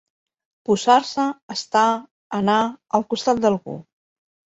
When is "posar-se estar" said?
0.69-1.83